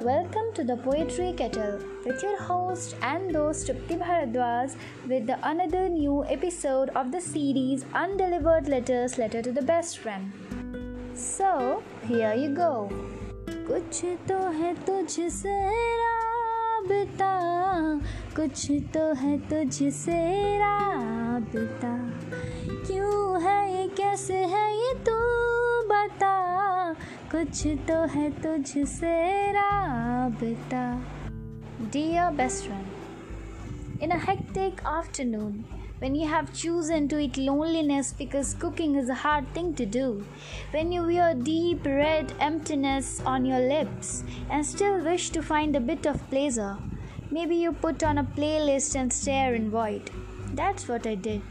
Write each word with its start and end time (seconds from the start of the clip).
Welcome 0.00 0.52
to 0.54 0.64
the 0.64 0.76
Poetry 0.76 1.34
Kettle 1.36 1.78
with 2.04 2.22
your 2.22 2.40
host 2.40 2.96
and 3.02 3.34
host 3.34 3.66
Tripti 3.66 3.98
Bharadwaj 3.98 4.74
with 5.06 5.26
the 5.26 5.38
another 5.42 5.88
new 5.88 6.24
episode 6.24 6.88
of 6.90 7.12
the 7.12 7.20
series 7.20 7.84
Undelivered 7.94 8.68
Letters 8.68 9.18
Letter 9.18 9.42
to 9.42 9.52
the 9.52 9.60
Best 9.60 9.98
Friend. 9.98 10.32
So, 11.14 11.82
here 12.06 12.32
you 12.34 12.54
go. 12.54 12.88
कुछ 13.68 14.04
तो 14.28 14.38
है 14.58 14.72
तुझसे 14.86 15.58
राबता 16.00 17.32
कुछ 18.36 18.66
तो 18.94 19.04
है 19.22 19.36
तुझसे 19.50 20.20
राबता 20.58 21.94
क्यों 22.86 23.42
है 23.42 23.58
ये 23.74 23.86
कैसे 23.96 24.38
है 24.54 24.66
ये 24.76 24.94
तू 25.08 25.18
बता 25.90 26.49
कुछ 27.30 27.66
तो 27.88 28.04
है 28.16 28.30
तुझसे 28.42 29.14
राबता 29.52 30.86
Dear 31.94 32.30
best 32.32 32.66
friend, 32.66 32.86
in 34.00 34.10
a 34.10 34.18
hectic 34.18 34.80
afternoon, 34.84 35.64
when 35.98 36.14
you 36.14 36.26
have 36.26 36.52
chosen 36.54 37.06
to 37.08 37.18
eat 37.18 37.36
loneliness 37.36 38.12
because 38.12 38.54
cooking 38.54 38.94
is 38.96 39.10
a 39.10 39.14
hard 39.14 39.46
thing 39.52 39.74
to 39.74 39.84
do, 39.84 40.24
when 40.70 40.90
you 40.90 41.02
wear 41.02 41.34
deep 41.34 41.84
red 41.84 42.32
emptiness 42.40 43.20
on 43.26 43.44
your 43.44 43.60
lips 43.60 44.24
and 44.50 44.64
still 44.64 45.00
wish 45.00 45.30
to 45.30 45.42
find 45.42 45.76
a 45.76 45.80
bit 45.80 46.06
of 46.06 46.28
pleasure, 46.30 46.76
maybe 47.30 47.56
you 47.56 47.72
put 47.72 48.02
on 48.02 48.18
a 48.18 48.24
playlist 48.24 48.96
and 48.96 49.12
stare 49.12 49.54
in 49.54 49.70
void. 49.70 50.10
That's 50.54 50.88
what 50.88 51.06
I 51.06 51.14
did. 51.14 51.42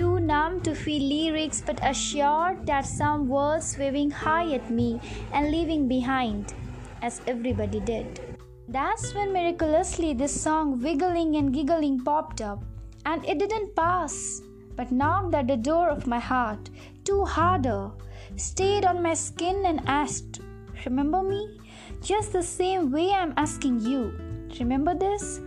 Too 0.00 0.18
numb 0.18 0.62
to 0.62 0.74
feel 0.74 1.02
lyrics, 1.02 1.60
but 1.60 1.78
assured 1.86 2.64
that 2.64 2.86
some 2.86 3.28
words 3.28 3.76
waving 3.78 4.10
high 4.10 4.54
at 4.54 4.70
me 4.70 4.98
and 5.34 5.50
leaving 5.50 5.88
behind, 5.88 6.54
as 7.02 7.20
everybody 7.26 7.80
did. 7.80 8.18
That's 8.66 9.14
when 9.14 9.30
miraculously 9.30 10.14
this 10.14 10.32
song, 10.40 10.80
wiggling 10.80 11.36
and 11.36 11.52
giggling, 11.52 12.00
popped 12.02 12.40
up 12.40 12.64
and 13.04 13.22
it 13.28 13.38
didn't 13.38 13.76
pass, 13.76 14.40
but 14.74 14.90
knocked 14.90 15.34
at 15.34 15.48
the 15.48 15.58
door 15.58 15.90
of 15.90 16.06
my 16.06 16.18
heart, 16.18 16.70
too 17.04 17.26
harder, 17.26 17.90
stayed 18.36 18.86
on 18.86 19.02
my 19.02 19.12
skin 19.12 19.66
and 19.66 19.82
asked, 19.86 20.40
Remember 20.86 21.22
me? 21.22 21.58
Just 22.00 22.32
the 22.32 22.42
same 22.42 22.90
way 22.90 23.10
I'm 23.10 23.34
asking 23.36 23.80
you. 23.80 24.14
Remember 24.58 24.94
this? 24.94 25.40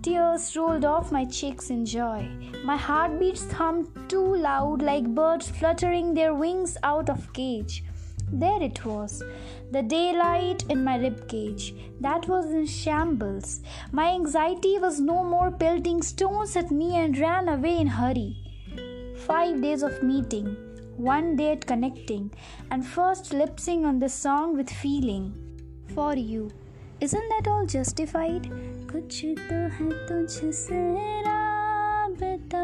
Tears 0.00 0.54
rolled 0.56 0.84
off 0.84 1.10
my 1.10 1.24
cheeks 1.24 1.70
in 1.70 1.84
joy. 1.84 2.28
My 2.64 2.76
heartbeats 2.76 3.50
hummed 3.50 3.88
too 4.08 4.36
loud 4.36 4.80
like 4.80 5.14
birds 5.14 5.48
fluttering 5.48 6.14
their 6.14 6.34
wings 6.34 6.76
out 6.84 7.10
of 7.10 7.32
cage. 7.32 7.82
There 8.30 8.62
it 8.62 8.84
was, 8.84 9.24
the 9.72 9.82
daylight 9.82 10.64
in 10.68 10.84
my 10.84 10.98
ribcage. 10.98 11.74
That 12.00 12.28
was 12.28 12.46
in 12.46 12.66
shambles. 12.66 13.60
My 13.90 14.10
anxiety 14.10 14.78
was 14.78 15.00
no 15.00 15.24
more 15.24 15.50
pelting 15.50 16.02
stones 16.02 16.54
at 16.54 16.70
me 16.70 16.96
and 16.96 17.18
ran 17.18 17.48
away 17.48 17.78
in 17.78 17.88
hurry. 17.88 18.36
Five 19.26 19.60
days 19.62 19.82
of 19.82 20.02
meeting, 20.02 20.56
one 20.96 21.34
date 21.36 21.66
connecting, 21.66 22.30
and 22.70 22.86
first 22.86 23.32
lip 23.32 23.58
sync 23.58 23.84
on 23.84 23.98
the 23.98 24.08
song 24.08 24.56
with 24.56 24.70
feeling. 24.70 25.34
For 25.94 26.14
you. 26.14 26.50
Isn't 27.01 27.29
that 27.29 27.47
all 27.47 27.65
justified? 27.65 28.47
कुछ 28.91 29.23
तो 29.49 29.55
है 29.75 29.89
तुझसे 30.07 30.81
राबता 31.25 32.63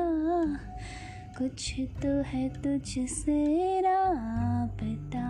कुछ 1.38 1.63
तो 2.03 2.09
है 2.30 2.47
तुझसे 2.63 3.38
राबता 3.85 5.25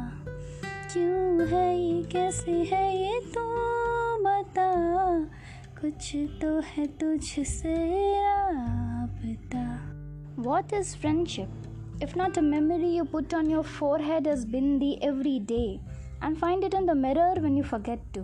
क्यों 0.94 1.48
है 1.48 1.66
ये 1.78 2.02
कैसे 2.12 2.52
है 2.72 2.84
ये 2.98 3.20
तू 3.36 3.46
बता 4.26 4.70
कुछ 5.82 6.16
तो 6.42 6.60
है 6.72 6.86
तुझसे 7.00 7.76
राबता 8.18 9.66
What 10.44 10.72
is 10.74 10.96
friendship? 10.96 11.50
If 12.02 12.16
not 12.16 12.38
a 12.38 12.42
memory 12.42 12.96
you 12.98 13.06
put 13.06 13.34
on 13.34 13.50
your 13.50 13.64
forehead 13.64 14.28
as 14.28 14.46
bindi 14.46 14.92
every 15.02 15.40
day 15.40 15.82
and 16.22 16.38
find 16.38 16.64
it 16.64 16.74
in 16.74 16.86
the 16.86 16.96
mirror 16.96 17.34
when 17.40 17.58
you 17.58 17.64
forget 17.64 18.00
to. 18.14 18.24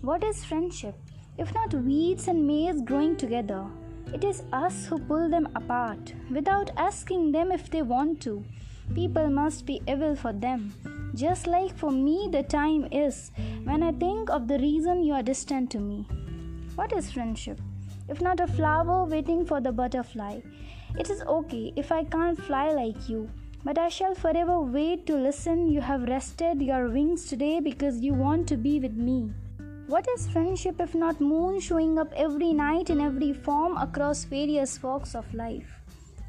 What 0.00 0.22
is 0.22 0.44
friendship? 0.44 0.94
If 1.38 1.52
not 1.52 1.74
weeds 1.74 2.28
and 2.28 2.46
maize 2.46 2.80
growing 2.82 3.16
together, 3.16 3.66
it 4.14 4.22
is 4.22 4.44
us 4.52 4.86
who 4.86 4.96
pull 5.00 5.28
them 5.28 5.48
apart 5.56 6.14
without 6.30 6.70
asking 6.76 7.32
them 7.32 7.50
if 7.50 7.68
they 7.68 7.82
want 7.82 8.20
to. 8.22 8.44
People 8.94 9.28
must 9.28 9.66
be 9.66 9.82
evil 9.88 10.14
for 10.14 10.32
them. 10.32 10.72
Just 11.16 11.48
like 11.48 11.76
for 11.76 11.90
me, 11.90 12.28
the 12.30 12.44
time 12.44 12.86
is 12.92 13.32
when 13.64 13.82
I 13.82 13.90
think 13.90 14.30
of 14.30 14.46
the 14.46 14.60
reason 14.60 15.02
you 15.02 15.14
are 15.14 15.22
distant 15.22 15.72
to 15.72 15.80
me. 15.80 16.06
What 16.76 16.92
is 16.92 17.10
friendship? 17.10 17.60
If 18.08 18.20
not 18.20 18.38
a 18.38 18.46
flower 18.46 19.04
waiting 19.04 19.44
for 19.44 19.60
the 19.60 19.72
butterfly, 19.72 20.38
it 20.96 21.10
is 21.10 21.22
okay 21.22 21.72
if 21.74 21.90
I 21.90 22.04
can't 22.04 22.40
fly 22.40 22.70
like 22.70 23.08
you, 23.08 23.28
but 23.64 23.78
I 23.78 23.88
shall 23.88 24.14
forever 24.14 24.60
wait 24.60 25.06
to 25.06 25.16
listen. 25.16 25.68
You 25.68 25.80
have 25.80 26.08
rested 26.08 26.62
your 26.62 26.88
wings 26.88 27.26
today 27.26 27.58
because 27.58 27.98
you 27.98 28.14
want 28.14 28.46
to 28.48 28.56
be 28.56 28.78
with 28.78 28.94
me. 28.94 29.32
What 29.88 30.06
is 30.14 30.28
friendship 30.28 30.82
if 30.82 30.94
not 30.94 31.18
moon 31.18 31.60
showing 31.60 31.98
up 31.98 32.12
every 32.14 32.52
night 32.52 32.90
in 32.90 33.00
every 33.00 33.32
form 33.32 33.78
across 33.78 34.24
various 34.24 34.82
walks 34.82 35.14
of 35.14 35.32
life? 35.32 35.80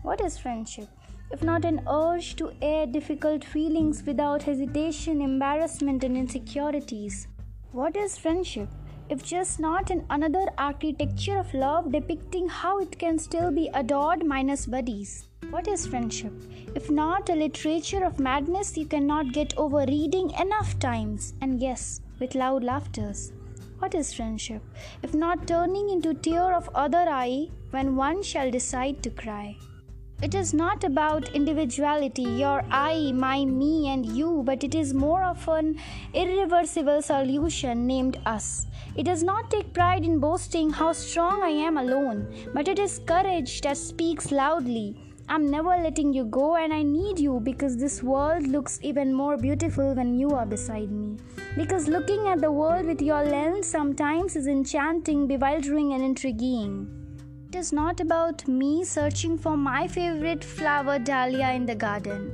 What 0.01 0.21
is 0.21 0.37
friendship 0.37 0.87
if 1.29 1.43
not 1.43 1.65
an 1.65 1.81
urge 1.85 2.37
to 2.37 2.53
air 2.61 2.85
difficult 2.85 3.43
feelings 3.43 4.01
without 4.05 4.43
hesitation, 4.43 5.19
embarrassment, 5.19 6.05
and 6.05 6.15
insecurities? 6.15 7.27
What 7.73 7.97
is 7.97 8.17
friendship 8.17 8.69
if 9.09 9.25
just 9.25 9.59
not 9.59 9.91
an 9.91 10.05
another 10.09 10.45
architecture 10.57 11.37
of 11.37 11.53
love 11.53 11.91
depicting 11.91 12.47
how 12.47 12.79
it 12.79 12.97
can 12.97 13.19
still 13.19 13.51
be 13.51 13.69
adored 13.73 14.25
minus 14.25 14.67
buddies? 14.67 15.25
What 15.49 15.67
is 15.67 15.85
friendship? 15.85 16.31
If 16.75 16.89
not 16.89 17.27
a 17.27 17.35
literature 17.35 18.05
of 18.05 18.21
madness 18.21 18.77
you 18.77 18.85
cannot 18.85 19.33
get 19.33 19.53
over 19.57 19.83
reading 19.85 20.31
enough 20.39 20.79
times, 20.79 21.33
and 21.41 21.59
yes, 21.59 21.99
with 22.21 22.35
loud 22.35 22.63
laughters. 22.63 23.33
What 23.79 23.95
is 23.95 24.13
friendship? 24.13 24.61
If 25.03 25.13
not 25.13 25.47
turning 25.47 25.89
into 25.89 26.13
tear 26.13 26.53
of 26.53 26.69
other 26.75 27.05
eye 27.09 27.47
when 27.71 27.95
one 27.95 28.21
shall 28.21 28.51
decide 28.51 29.01
to 29.03 29.09
cry? 29.09 29.55
It 30.21 30.35
is 30.35 30.53
not 30.53 30.83
about 30.83 31.33
individuality, 31.33 32.23
your 32.23 32.61
I, 32.69 33.13
my, 33.13 33.45
me, 33.45 33.87
and 33.87 34.05
you, 34.05 34.43
but 34.45 34.65
it 34.65 34.75
is 34.75 34.93
more 34.93 35.23
of 35.23 35.47
an 35.47 35.79
irreversible 36.13 37.01
solution 37.01 37.87
named 37.87 38.19
us. 38.25 38.67
It 38.97 39.03
does 39.03 39.23
not 39.23 39.49
take 39.49 39.73
pride 39.73 40.03
in 40.03 40.19
boasting 40.19 40.71
how 40.71 40.91
strong 40.91 41.41
I 41.41 41.47
am 41.47 41.77
alone, 41.77 42.27
but 42.53 42.67
it 42.67 42.79
is 42.79 42.99
courage 43.07 43.61
that 43.61 43.77
speaks 43.77 44.29
loudly. 44.29 45.08
I'm 45.31 45.45
never 45.45 45.77
letting 45.77 46.11
you 46.11 46.25
go, 46.25 46.55
and 46.55 46.73
I 46.73 46.81
need 46.81 47.19
you 47.19 47.39
because 47.39 47.77
this 47.77 48.01
world 48.01 48.47
looks 48.47 48.79
even 48.81 49.13
more 49.13 49.37
beautiful 49.37 49.93
when 49.93 50.17
you 50.17 50.31
are 50.31 50.45
beside 50.45 50.89
me. 50.89 51.17
Because 51.55 51.87
looking 51.87 52.27
at 52.27 52.41
the 52.41 52.51
world 52.51 52.87
with 52.87 52.99
your 52.99 53.23
lens 53.23 53.67
sometimes 53.67 54.35
is 54.35 54.47
enchanting, 54.47 55.27
bewildering, 55.27 55.93
and 55.93 56.03
intriguing. 56.03 56.89
It 57.49 57.57
is 57.57 57.71
not 57.71 57.99
about 57.99 58.47
me 58.47 58.83
searching 58.83 59.37
for 59.37 59.55
my 59.55 59.87
favorite 59.87 60.43
flower 60.43 60.97
dahlia 60.97 61.51
in 61.51 61.67
the 61.67 61.75
garden, 61.75 62.33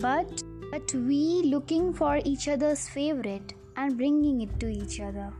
but, 0.00 0.42
but 0.70 0.94
we 0.94 1.42
looking 1.44 1.92
for 1.92 2.20
each 2.24 2.48
other's 2.48 2.88
favorite 2.88 3.52
and 3.76 3.98
bringing 3.98 4.40
it 4.40 4.58
to 4.60 4.68
each 4.70 4.98
other. 4.98 5.30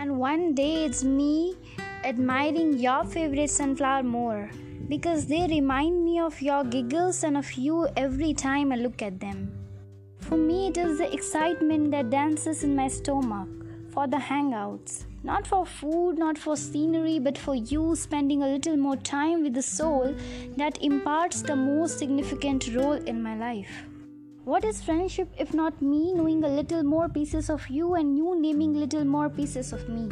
And 0.00 0.18
one 0.18 0.54
day 0.56 0.86
it's 0.86 1.04
me 1.04 1.54
admiring 2.02 2.80
your 2.80 3.04
favorite 3.04 3.50
sunflower 3.50 4.02
more 4.02 4.50
because 4.92 5.24
they 5.24 5.46
remind 5.46 6.04
me 6.04 6.20
of 6.20 6.42
your 6.42 6.62
giggles 6.64 7.24
and 7.24 7.38
of 7.38 7.50
you 7.54 7.88
every 7.96 8.34
time 8.34 8.72
I 8.72 8.76
look 8.76 9.00
at 9.00 9.20
them. 9.20 9.38
For 10.18 10.36
me, 10.36 10.68
it 10.68 10.76
is 10.76 10.98
the 10.98 11.10
excitement 11.10 11.90
that 11.92 12.10
dances 12.10 12.62
in 12.62 12.76
my 12.76 12.88
stomach 12.88 13.48
for 13.94 14.06
the 14.06 14.18
hangouts. 14.18 15.04
Not 15.24 15.46
for 15.46 15.64
food, 15.64 16.18
not 16.18 16.36
for 16.36 16.58
scenery, 16.58 17.18
but 17.18 17.38
for 17.38 17.54
you 17.54 17.96
spending 17.96 18.42
a 18.42 18.48
little 18.48 18.76
more 18.76 18.96
time 18.96 19.42
with 19.42 19.54
the 19.54 19.62
soul 19.62 20.14
that 20.58 20.82
imparts 20.82 21.40
the 21.40 21.56
most 21.56 21.98
significant 21.98 22.68
role 22.74 23.00
in 23.14 23.22
my 23.22 23.34
life. 23.34 23.74
What 24.44 24.62
is 24.62 24.82
friendship 24.82 25.32
if 25.38 25.54
not 25.54 25.80
me 25.80 26.12
knowing 26.12 26.44
a 26.44 26.54
little 26.60 26.82
more 26.82 27.08
pieces 27.08 27.48
of 27.48 27.66
you 27.70 27.94
and 27.94 28.16
you 28.18 28.38
naming 28.38 28.74
little 28.74 29.04
more 29.06 29.30
pieces 29.30 29.72
of 29.72 29.88
me? 29.88 30.08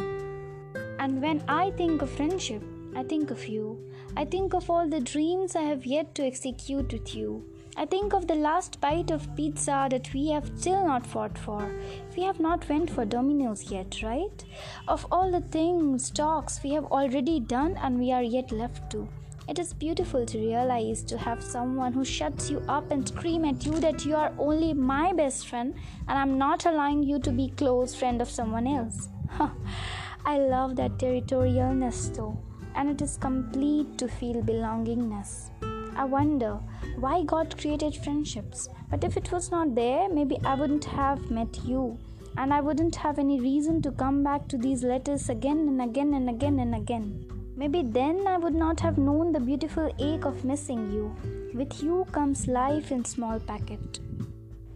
And 0.99 1.21
when 1.21 1.45
I 1.49 1.71
think 1.73 2.01
of 2.01 2.11
friendship, 2.11 2.63
I 2.97 3.05
think 3.05 3.31
of 3.31 3.47
you. 3.47 3.79
I 4.17 4.25
think 4.25 4.55
of 4.55 4.69
all 4.69 4.89
the 4.89 5.01
dreams 5.01 5.55
I 5.55 5.63
have 5.63 5.87
yet 5.87 6.15
to 6.17 6.25
execute 6.25 6.93
with 6.93 7.15
you. 7.15 7.45
I 7.77 7.87
think 7.87 8.13
of 8.13 8.27
the 8.27 8.35
last 8.35 8.81
bite 8.81 9.11
of 9.11 9.35
pizza 9.37 9.87
that 9.91 10.13
we 10.13 10.29
have 10.31 10.51
still 10.59 10.85
not 10.85 11.07
fought 11.07 11.39
for. 11.39 11.73
We 12.17 12.25
have 12.25 12.41
not 12.41 12.69
went 12.69 12.91
for 12.91 13.05
Domino's 13.05 13.71
yet, 13.71 14.03
right? 14.03 14.45
Of 14.89 15.07
all 15.11 15.31
the 15.31 15.41
things, 15.41 16.11
talks 16.11 16.63
we 16.63 16.73
have 16.73 16.87
already 16.87 17.41
done 17.41 17.79
and 17.81 17.99
we 17.99 18.13
are 18.13 18.23
yet 18.23 18.53
left 18.53 18.91
to. 18.91 19.09
It 19.49 19.59
is 19.59 19.73
beautiful 19.73 20.27
to 20.27 20.39
realize 20.39 21.03
to 21.05 21.19
have 21.19 21.43
someone 21.43 21.93
who 21.93 22.05
shuts 22.05 22.51
you 22.51 22.63
up 22.69 22.91
and 22.91 23.09
scream 23.09 23.45
at 23.45 23.65
you 23.65 23.81
that 23.81 24.05
you 24.05 24.15
are 24.15 24.33
only 24.39 24.75
my 24.75 25.13
best 25.13 25.49
friend 25.49 25.75
and 26.07 26.19
I'm 26.19 26.39
not 26.39 26.67
allowing 26.67 27.03
you 27.03 27.19
to 27.21 27.31
be 27.31 27.49
close 27.57 27.95
friend 27.95 28.21
of 28.21 28.31
someone 28.31 28.67
else. 28.67 29.09
I 30.25 30.39
love 30.39 30.77
that 30.77 30.99
territorialness 30.99 32.15
though, 32.15 32.39
and 32.75 32.89
it 32.89 33.03
is 33.03 33.17
complete 33.17 33.99
to 33.99 34.09
feel 34.09 34.43
belongingness. 34.43 35.51
I 35.97 36.05
wonder 36.05 36.59
why 36.99 37.25
God 37.25 37.59
created 37.61 37.97
friendships, 37.97 38.69
but 38.91 39.05
if 39.05 39.17
it 39.17 39.31
was 39.33 39.51
not 39.51 39.75
there, 39.75 40.09
maybe 40.09 40.39
I 40.45 40.55
wouldn't 40.55 40.85
have 40.85 41.31
met 41.31 41.65
you, 41.65 41.99
and 42.37 42.55
I 42.55 42.61
wouldn't 42.61 42.97
have 42.97 43.19
any 43.19 43.41
reason 43.41 43.83
to 43.83 43.91
come 43.91 44.23
back 44.23 44.49
to 44.49 44.57
these 44.57 44.85
letters 44.85 45.29
again 45.29 45.59
and 45.69 45.83
again 45.83 46.15
and 46.15 46.31
again 46.31 46.61
and 46.61 46.75
again. 46.75 47.27
Maybe 47.57 47.83
then 47.83 48.27
I 48.27 48.39
would 48.39 48.55
not 48.55 48.81
have 48.81 48.97
known 48.97 49.33
the 49.33 49.41
beautiful 49.41 49.93
ache 49.99 50.25
of 50.25 50.45
missing 50.45 50.91
you. 50.93 51.15
With 51.53 51.83
you 51.83 52.07
comes 52.13 52.47
life 52.47 52.93
in 52.93 53.05
small 53.05 53.41
packet. 53.41 54.01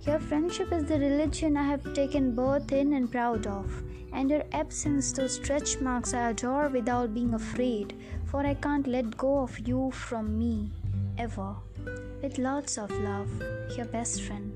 Your 0.03 0.19
friendship 0.19 0.71
is 0.73 0.85
the 0.85 0.99
religion 0.99 1.57
I 1.57 1.63
have 1.63 1.95
taken 1.95 2.35
birth 2.35 2.73
in 2.73 2.93
and 2.93 3.11
proud 3.11 3.47
of, 3.47 3.83
and 4.15 4.31
your 4.31 4.45
absence 4.53 5.13
those 5.13 5.35
stretch 5.35 5.81
marks 5.81 6.15
I 6.15 6.31
adore 6.31 6.69
without 6.69 7.13
being 7.13 7.35
afraid, 7.35 7.95
for 8.25 8.47
I 8.47 8.55
can't 8.55 8.87
let 8.87 9.17
go 9.17 9.41
of 9.41 9.59
you 9.69 9.91
from 9.91 10.39
me, 10.39 10.71
ever. 11.19 11.57
With 12.23 12.39
lots 12.39 12.79
of 12.79 12.91
love, 12.91 13.29
your 13.77 13.87
best 13.87 14.23
friend. 14.23 14.53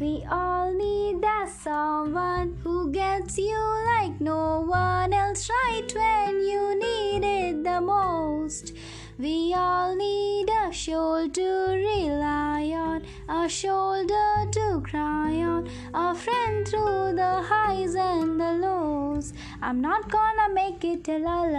We 0.00 0.24
all 0.28 0.74
need 0.74 1.22
that 1.22 1.48
someone 1.48 2.58
who 2.62 2.90
gets 2.90 3.38
you 3.38 3.58
like 3.96 4.20
no 4.20 4.60
one 4.62 5.12
else 5.12 5.48
right 5.48 5.94
when 5.94 6.40
you 6.40 6.78
need 6.78 7.24
it 7.24 7.64
the 7.64 7.80
most. 7.80 8.72
We 9.18 9.54
all 9.54 9.94
need 9.94 10.50
a 10.50 10.72
shoulder 10.72 11.32
to 11.34 11.48
rely 11.70 12.72
on, 12.74 13.04
a 13.28 13.48
shoulder 13.48 14.50
to 14.50 14.82
cry 14.84 15.13
on, 15.42 15.68
a 15.94 16.14
friend 16.14 16.68
through 16.68 17.14
the 17.14 17.42
highs 17.42 17.94
and 17.94 18.40
the 18.40 18.52
lows. 18.52 19.32
I'm 19.62 19.80
not 19.80 20.10
gonna 20.10 20.52
make 20.52 20.84
it 20.84 21.08
alone. 21.08 21.54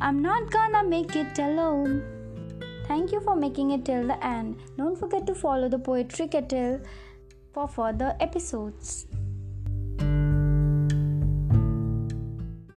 I'm 0.00 0.22
not 0.22 0.50
gonna 0.50 0.82
make 0.82 1.14
it 1.14 1.38
alone. 1.38 2.02
Thank 2.88 3.12
you 3.12 3.20
for 3.20 3.36
making 3.36 3.70
it 3.70 3.84
till 3.84 4.06
the 4.06 4.24
end. 4.26 4.56
Don't 4.76 4.98
forget 4.98 5.26
to 5.26 5.34
follow 5.34 5.68
the 5.68 5.78
Poetry 5.78 6.26
Kettle 6.26 6.80
for 7.52 7.68
further 7.68 8.16
episodes. 8.18 9.06